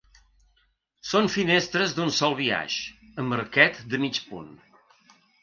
[1.09, 2.79] Són finestres d'un sol biaix,
[3.25, 4.51] amb arquet de mig punt.